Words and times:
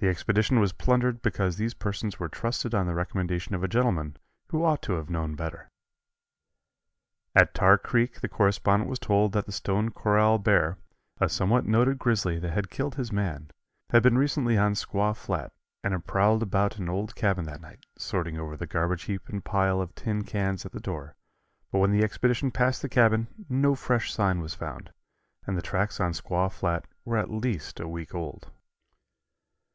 The 0.00 0.10
expedition 0.10 0.60
was 0.60 0.74
plundered 0.74 1.22
because 1.22 1.56
these 1.56 1.72
persons 1.72 2.20
were 2.20 2.28
trusted 2.28 2.74
on 2.74 2.84
the 2.86 2.92
recommendation 2.92 3.54
of 3.54 3.64
a 3.64 3.68
gentleman 3.68 4.18
who 4.48 4.62
ought 4.62 4.82
to 4.82 4.92
have 4.96 5.08
known 5.08 5.34
better. 5.34 5.70
At 7.34 7.54
Tar 7.54 7.78
Creek 7.78 8.20
the 8.20 8.28
correspondent 8.28 8.90
was 8.90 8.98
told 8.98 9.32
that 9.32 9.46
the 9.46 9.52
Stone 9.52 9.92
Corral 9.92 10.36
bear, 10.36 10.76
a 11.20 11.28
somewhat 11.30 11.64
noted 11.64 11.98
grizzly 11.98 12.38
that 12.40 12.52
had 12.52 12.68
killed 12.68 12.96
his 12.96 13.12
man, 13.12 13.50
had 13.88 14.02
been 14.02 14.18
recently 14.18 14.58
on 14.58 14.74
Squaw 14.74 15.16
Flat, 15.16 15.54
and 15.82 15.94
had 15.94 16.06
prowled 16.06 16.42
about 16.42 16.76
an 16.76 16.90
old 16.90 17.14
cabin 17.14 17.48
at 17.48 17.62
night, 17.62 17.86
sorting 17.96 18.38
over 18.38 18.58
the 18.58 18.66
garbage 18.66 19.04
heap 19.04 19.30
and 19.30 19.42
pile 19.42 19.80
of 19.80 19.94
tin 19.94 20.22
cans 20.22 20.66
at 20.66 20.72
the 20.72 20.80
door, 20.80 21.16
but 21.72 21.78
when 21.78 21.92
the 21.92 22.04
expedition 22.04 22.50
passed 22.50 22.82
the 22.82 22.90
cabin 22.90 23.26
no 23.48 23.74
fresh 23.74 24.12
sign 24.12 24.42
was 24.42 24.52
found, 24.54 24.92
and 25.46 25.56
the 25.56 25.62
tracks 25.62 25.98
on 25.98 26.12
Squaw 26.12 26.52
Flat 26.52 26.84
were 27.06 27.16
at 27.16 27.30
least 27.30 27.80
a 27.80 27.88
week 27.88 28.14
old. 28.14 28.50